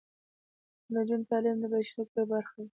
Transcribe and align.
د 0.87 0.89
نجونو 0.93 1.27
تعلیم 1.31 1.57
د 1.59 1.63
بشري 1.71 1.89
حقونو 1.97 2.13
یوه 2.19 2.29
برخه 2.31 2.55
ده. 2.65 2.69